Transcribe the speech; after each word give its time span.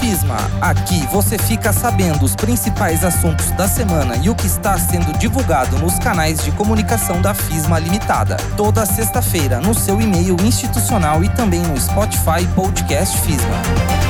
FISMA. 0.00 0.36
Aqui 0.62 1.06
você 1.12 1.36
fica 1.36 1.72
sabendo 1.72 2.24
os 2.24 2.34
principais 2.34 3.04
assuntos 3.04 3.50
da 3.50 3.68
semana 3.68 4.16
e 4.16 4.30
o 4.30 4.34
que 4.34 4.46
está 4.46 4.78
sendo 4.78 5.16
divulgado 5.18 5.78
nos 5.78 5.98
canais 5.98 6.42
de 6.42 6.50
comunicação 6.52 7.20
da 7.20 7.34
FISMA 7.34 7.78
Limitada. 7.78 8.38
Toda 8.56 8.86
sexta-feira 8.86 9.60
no 9.60 9.74
seu 9.74 10.00
e-mail 10.00 10.36
institucional 10.42 11.22
e 11.22 11.28
também 11.28 11.60
no 11.60 11.78
Spotify 11.78 12.46
Podcast 12.54 13.18
FISMA. 13.18 14.00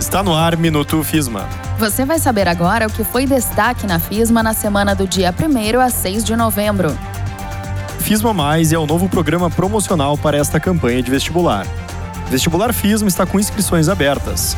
Está 0.00 0.22
no 0.22 0.34
ar 0.34 0.56
Minuto 0.56 1.02
FISMA. 1.04 1.48
Você 1.78 2.04
vai 2.04 2.18
saber 2.18 2.48
agora 2.48 2.88
o 2.88 2.90
que 2.90 3.04
foi 3.04 3.24
destaque 3.24 3.86
na 3.86 4.00
FISMA 4.00 4.42
na 4.42 4.52
semana 4.52 4.94
do 4.94 5.06
dia 5.06 5.32
1 5.32 5.80
a 5.80 5.88
6 5.88 6.24
de 6.24 6.34
novembro. 6.34 6.96
FISMA 8.00 8.34
Mais 8.34 8.72
é 8.72 8.78
o 8.78 8.86
novo 8.86 9.08
programa 9.08 9.48
promocional 9.48 10.18
para 10.18 10.36
esta 10.36 10.58
campanha 10.58 11.00
de 11.00 11.10
vestibular. 11.10 11.64
Vestibular 12.28 12.72
FISMA 12.72 13.08
está 13.08 13.24
com 13.24 13.38
inscrições 13.38 13.88
abertas. 13.88 14.56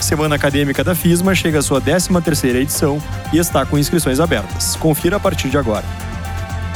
Semana 0.00 0.36
Acadêmica 0.36 0.82
da 0.82 0.94
FISMA 0.94 1.34
chega 1.34 1.58
à 1.58 1.62
sua 1.62 1.80
13ª 1.80 2.54
edição 2.54 2.98
e 3.32 3.36
está 3.36 3.66
com 3.66 3.76
inscrições 3.76 4.20
abertas. 4.20 4.74
Confira 4.76 5.16
a 5.16 5.20
partir 5.20 5.50
de 5.50 5.58
agora. 5.58 5.84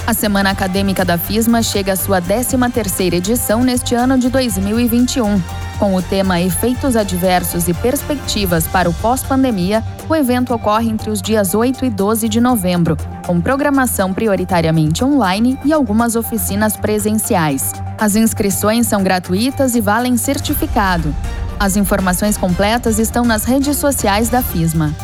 A 0.06 0.12
Semana 0.12 0.50
Acadêmica 0.50 1.04
da 1.04 1.16
FISMA 1.16 1.62
chega 1.62 1.94
à 1.94 1.96
sua 1.96 2.20
13ª 2.20 3.14
edição 3.14 3.62
neste 3.64 3.94
ano 3.94 4.18
de 4.18 4.28
2021. 4.28 5.59
Com 5.80 5.94
o 5.94 6.02
tema 6.02 6.38
Efeitos 6.38 6.94
Adversos 6.94 7.66
e 7.66 7.72
Perspectivas 7.72 8.66
para 8.66 8.90
o 8.90 8.92
Pós-Pandemia, 8.92 9.82
o 10.10 10.14
evento 10.14 10.52
ocorre 10.52 10.90
entre 10.90 11.08
os 11.08 11.22
dias 11.22 11.54
8 11.54 11.86
e 11.86 11.88
12 11.88 12.28
de 12.28 12.38
novembro, 12.38 12.98
com 13.26 13.40
programação 13.40 14.12
prioritariamente 14.12 15.02
online 15.02 15.58
e 15.64 15.72
algumas 15.72 16.16
oficinas 16.16 16.76
presenciais. 16.76 17.72
As 17.98 18.14
inscrições 18.14 18.88
são 18.88 19.02
gratuitas 19.02 19.74
e 19.74 19.80
valem 19.80 20.18
certificado. 20.18 21.14
As 21.58 21.78
informações 21.78 22.36
completas 22.36 22.98
estão 22.98 23.24
nas 23.24 23.44
redes 23.44 23.78
sociais 23.78 24.28
da 24.28 24.42
FISMA. 24.42 24.94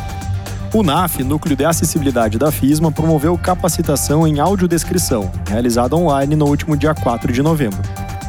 O 0.71 0.83
NAF, 0.83 1.23
Núcleo 1.23 1.55
de 1.55 1.65
Acessibilidade 1.65 2.37
da 2.37 2.51
FISMA, 2.51 2.91
promoveu 2.91 3.35
capacitação 3.35 4.27
em 4.27 4.39
audiodescrição, 4.39 5.31
realizada 5.49 5.95
online 5.95 6.35
no 6.35 6.45
último 6.45 6.77
dia 6.77 6.93
4 6.93 7.33
de 7.33 7.41
novembro. 7.41 7.81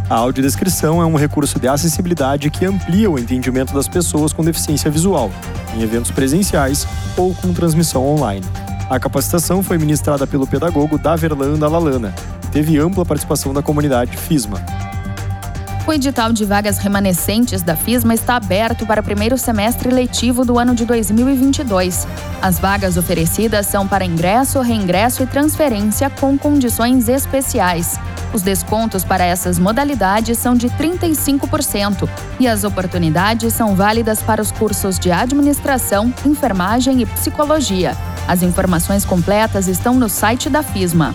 A 0.09 0.15
audiodescrição 0.15 1.03
é 1.03 1.07
um 1.07 1.17
recurso 1.17 1.59
de 1.59 1.69
acessibilidade 1.69 2.51
que 2.51 2.65
amplia 2.65 3.11
o 3.11 3.19
entendimento 3.19 3.75
das 3.75 3.87
pessoas 3.87 4.33
com 4.33 4.43
deficiência 4.43 4.91
visual, 4.91 5.31
em 5.75 5.83
eventos 5.83 6.11
presenciais 6.11 6.87
ou 7.17 7.35
com 7.35 7.53
transmissão 7.53 8.07
online. 8.07 8.45
A 8.89 8.99
capacitação 8.99 9.63
foi 9.63 9.77
ministrada 9.77 10.27
pelo 10.27 10.47
pedagogo 10.47 10.97
Daverlan 10.97 11.59
Dalalana 11.59 12.15
teve 12.49 12.79
ampla 12.79 13.05
participação 13.05 13.53
da 13.53 13.63
comunidade 13.63 14.17
FISMA. 14.17 14.61
O 15.87 15.93
edital 15.93 16.33
de 16.35 16.45
vagas 16.45 16.77
remanescentes 16.79 17.63
da 17.63 17.75
FISMA 17.75 18.13
está 18.13 18.37
aberto 18.37 18.85
para 18.85 19.01
o 19.01 19.05
primeiro 19.05 19.39
semestre 19.39 19.91
letivo 19.91 20.45
do 20.45 20.59
ano 20.59 20.75
de 20.75 20.85
2022. 20.85 22.07
As 22.43 22.59
vagas 22.59 22.99
oferecidas 22.99 23.67
são 23.67 23.89
para 23.89 24.05
ingresso, 24.05 24.61
reingresso 24.61 25.23
e 25.23 25.27
transferência 25.27 26.11
com 26.11 26.37
condições 26.37 27.09
especiais. 27.09 27.99
Os 28.33 28.43
descontos 28.43 29.05
para 29.05 29.25
essas 29.25 29.59
modalidades 29.59 30.39
são 30.39 30.55
de 30.55 30.69
35% 30.69 32.09
e 32.39 32.47
as 32.47 32.63
oportunidades 32.63 33.55
são 33.55 33.75
válidas 33.75 34.23
para 34.23 34.43
os 34.43 34.53
cursos 34.53 34.99
de 34.99 35.11
administração, 35.11 36.13
enfermagem 36.27 37.01
e 37.01 37.07
psicologia. 37.07 37.97
As 38.27 38.43
informações 38.43 39.05
completas 39.05 39.67
estão 39.67 39.95
no 39.95 40.09
site 40.09 40.51
da 40.51 40.63
FISMA. 40.63 41.15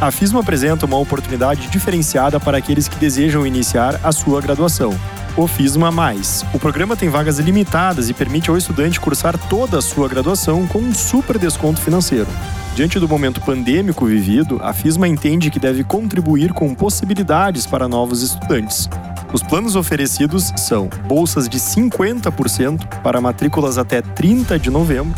A 0.00 0.10
FISMA 0.10 0.40
apresenta 0.40 0.84
uma 0.84 0.98
oportunidade 0.98 1.68
diferenciada 1.68 2.40
para 2.40 2.58
aqueles 2.58 2.88
que 2.88 2.96
desejam 2.96 3.46
iniciar 3.46 4.00
a 4.02 4.10
sua 4.10 4.40
graduação. 4.40 4.98
O 5.36 5.46
FISMA 5.46 5.92
Mais. 5.92 6.44
O 6.52 6.58
programa 6.58 6.96
tem 6.96 7.08
vagas 7.08 7.38
limitadas 7.38 8.10
e 8.10 8.12
permite 8.12 8.50
ao 8.50 8.56
estudante 8.58 9.00
cursar 9.00 9.38
toda 9.48 9.78
a 9.78 9.82
sua 9.82 10.08
graduação 10.08 10.66
com 10.66 10.78
um 10.78 10.92
super 10.92 11.38
desconto 11.38 11.80
financeiro. 11.80 12.28
Diante 12.74 12.98
do 12.98 13.06
momento 13.06 13.38
pandêmico 13.42 14.06
vivido, 14.06 14.58
a 14.62 14.72
FISMA 14.72 15.06
entende 15.06 15.50
que 15.50 15.60
deve 15.60 15.84
contribuir 15.84 16.54
com 16.54 16.74
possibilidades 16.74 17.66
para 17.66 17.86
novos 17.86 18.22
estudantes. 18.22 18.88
Os 19.30 19.42
planos 19.42 19.76
oferecidos 19.76 20.50
são 20.56 20.88
bolsas 21.06 21.50
de 21.50 21.58
50% 21.58 22.86
para 23.02 23.20
matrículas 23.20 23.76
até 23.76 24.00
30 24.00 24.58
de 24.58 24.70
novembro, 24.70 25.14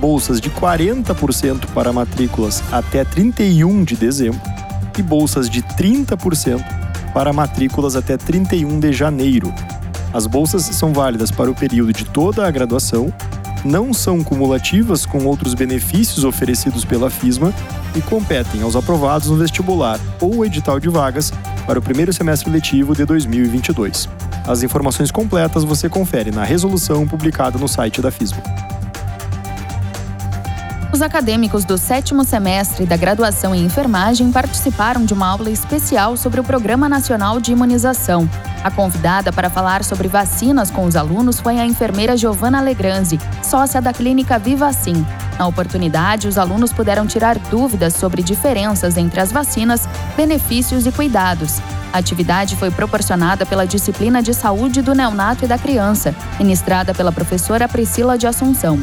bolsas 0.00 0.40
de 0.40 0.50
40% 0.50 1.66
para 1.72 1.92
matrículas 1.92 2.64
até 2.72 3.04
31 3.04 3.84
de 3.84 3.94
dezembro 3.94 4.40
e 4.98 5.02
bolsas 5.02 5.48
de 5.48 5.62
30% 5.62 6.64
para 7.14 7.32
matrículas 7.32 7.94
até 7.94 8.16
31 8.16 8.80
de 8.80 8.92
janeiro. 8.92 9.54
As 10.12 10.26
bolsas 10.26 10.62
são 10.64 10.92
válidas 10.92 11.30
para 11.30 11.48
o 11.48 11.54
período 11.54 11.92
de 11.92 12.04
toda 12.04 12.44
a 12.44 12.50
graduação 12.50 13.12
não 13.64 13.92
são 13.92 14.22
cumulativas 14.22 15.04
com 15.04 15.24
outros 15.24 15.54
benefícios 15.54 16.24
oferecidos 16.24 16.84
pela 16.84 17.10
FISMA 17.10 17.52
e 17.96 18.02
competem 18.02 18.62
aos 18.62 18.76
aprovados 18.76 19.28
no 19.28 19.36
vestibular 19.36 19.98
ou 20.20 20.44
edital 20.44 20.78
de 20.78 20.88
vagas 20.88 21.32
para 21.66 21.78
o 21.78 21.82
primeiro 21.82 22.12
semestre 22.12 22.50
letivo 22.50 22.94
de 22.94 23.04
2022. 23.04 24.08
As 24.46 24.62
informações 24.62 25.10
completas 25.10 25.64
você 25.64 25.88
confere 25.88 26.30
na 26.30 26.44
resolução 26.44 27.06
publicada 27.06 27.58
no 27.58 27.68
site 27.68 28.00
da 28.00 28.10
FISMA. 28.10 28.67
Os 30.98 31.02
acadêmicos 31.02 31.64
do 31.64 31.78
sétimo 31.78 32.24
semestre 32.24 32.84
da 32.84 32.96
graduação 32.96 33.54
em 33.54 33.64
enfermagem 33.64 34.32
participaram 34.32 35.04
de 35.04 35.14
uma 35.14 35.28
aula 35.28 35.48
especial 35.48 36.16
sobre 36.16 36.40
o 36.40 36.42
Programa 36.42 36.88
Nacional 36.88 37.40
de 37.40 37.52
Imunização. 37.52 38.28
A 38.64 38.70
convidada 38.72 39.32
para 39.32 39.48
falar 39.48 39.84
sobre 39.84 40.08
vacinas 40.08 40.72
com 40.72 40.84
os 40.84 40.96
alunos 40.96 41.38
foi 41.38 41.60
a 41.60 41.64
enfermeira 41.64 42.16
Giovana 42.16 42.60
Legranzi, 42.60 43.20
sócia 43.44 43.80
da 43.80 43.92
clínica 43.92 44.40
Vivacim. 44.40 45.06
Na 45.38 45.46
oportunidade, 45.46 46.26
os 46.26 46.36
alunos 46.36 46.72
puderam 46.72 47.06
tirar 47.06 47.38
dúvidas 47.38 47.94
sobre 47.94 48.20
diferenças 48.20 48.96
entre 48.96 49.20
as 49.20 49.30
vacinas, 49.30 49.88
benefícios 50.16 50.84
e 50.84 50.90
cuidados. 50.90 51.62
A 51.92 51.98
atividade 51.98 52.56
foi 52.56 52.72
proporcionada 52.72 53.46
pela 53.46 53.68
disciplina 53.68 54.20
de 54.20 54.34
saúde 54.34 54.82
do 54.82 54.96
neonato 54.96 55.44
e 55.44 55.48
da 55.48 55.58
criança, 55.58 56.12
ministrada 56.40 56.92
pela 56.92 57.12
professora 57.12 57.68
Priscila 57.68 58.18
de 58.18 58.26
Assunção. 58.26 58.80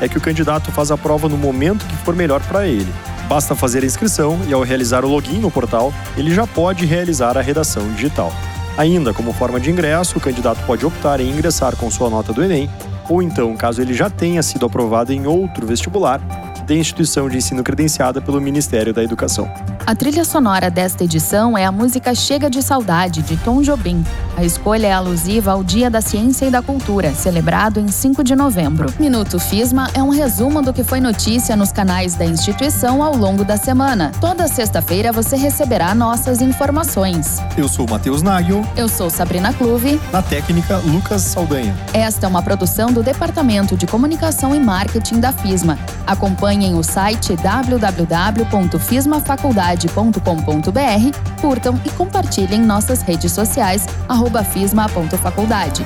é 0.00 0.08
que 0.08 0.18
o 0.18 0.20
candidato 0.20 0.72
faz 0.72 0.90
a 0.90 0.98
prova 0.98 1.28
no 1.28 1.36
momento 1.36 1.86
que 1.86 1.94
for 1.98 2.16
melhor 2.16 2.40
para 2.42 2.66
ele. 2.66 2.92
Basta 3.28 3.54
fazer 3.54 3.82
a 3.82 3.86
inscrição 3.86 4.38
e, 4.46 4.52
ao 4.52 4.62
realizar 4.62 5.04
o 5.04 5.08
login 5.08 5.38
no 5.38 5.50
portal, 5.50 5.92
ele 6.16 6.32
já 6.32 6.46
pode 6.46 6.84
realizar 6.84 7.38
a 7.38 7.40
redação 7.40 7.90
digital. 7.92 8.32
Ainda, 8.76 9.14
como 9.14 9.32
forma 9.32 9.58
de 9.58 9.70
ingresso, 9.70 10.18
o 10.18 10.20
candidato 10.20 10.64
pode 10.66 10.84
optar 10.84 11.20
em 11.20 11.30
ingressar 11.30 11.76
com 11.76 11.90
sua 11.90 12.10
nota 12.10 12.32
do 12.32 12.42
Enem, 12.42 12.68
ou 13.08 13.22
então, 13.22 13.56
caso 13.56 13.80
ele 13.80 13.94
já 13.94 14.10
tenha 14.10 14.42
sido 14.42 14.66
aprovado 14.66 15.12
em 15.12 15.26
outro 15.26 15.66
vestibular, 15.66 16.20
de 16.66 16.74
instituição 16.74 17.28
de 17.28 17.36
ensino 17.36 17.62
credenciada 17.62 18.20
pelo 18.20 18.40
Ministério 18.40 18.92
da 18.92 19.02
Educação. 19.02 19.48
A 19.86 19.94
trilha 19.94 20.24
sonora 20.24 20.70
desta 20.70 21.04
edição 21.04 21.58
é 21.58 21.66
a 21.66 21.70
música 21.70 22.14
Chega 22.14 22.48
de 22.48 22.62
Saudade, 22.62 23.20
de 23.20 23.36
Tom 23.36 23.60
Jobim. 23.60 24.02
A 24.34 24.42
escolha 24.42 24.86
é 24.86 24.92
alusiva 24.92 25.52
ao 25.52 25.62
Dia 25.62 25.90
da 25.90 26.00
Ciência 26.00 26.46
e 26.46 26.50
da 26.50 26.62
Cultura, 26.62 27.12
celebrado 27.12 27.78
em 27.78 27.88
5 27.88 28.24
de 28.24 28.34
novembro. 28.34 28.90
Minuto 28.98 29.38
FISMA 29.38 29.90
é 29.92 30.02
um 30.02 30.08
resumo 30.08 30.62
do 30.62 30.72
que 30.72 30.82
foi 30.82 31.00
notícia 31.00 31.54
nos 31.54 31.70
canais 31.70 32.14
da 32.14 32.24
instituição 32.24 33.02
ao 33.02 33.14
longo 33.14 33.44
da 33.44 33.58
semana. 33.58 34.10
Toda 34.22 34.48
sexta-feira 34.48 35.12
você 35.12 35.36
receberá 35.36 35.94
nossas 35.94 36.40
informações. 36.40 37.38
Eu 37.54 37.68
sou 37.68 37.86
Matheus 37.86 38.22
Nagel. 38.22 38.66
Eu 38.74 38.88
sou 38.88 39.10
Sabrina 39.10 39.52
Clube. 39.52 40.00
Na 40.10 40.22
técnica, 40.22 40.78
Lucas 40.78 41.20
Saldanha. 41.20 41.76
Esta 41.92 42.24
é 42.24 42.28
uma 42.28 42.42
produção 42.42 42.90
do 42.90 43.02
Departamento 43.02 43.76
de 43.76 43.86
Comunicação 43.86 44.54
e 44.54 44.58
Marketing 44.58 45.20
da 45.20 45.30
FISMA. 45.30 45.78
Acompanhem 46.06 46.74
o 46.74 46.82
site 46.82 47.36
www.fismafaculdade.com.br, 49.74 51.40
curtam 51.40 51.80
e 51.84 51.90
compartilhem 51.90 52.60
nossas 52.60 53.02
redes 53.02 53.32
sociais, 53.32 53.86
arroba 54.08 54.44
fisma.faculdade. 54.44 55.84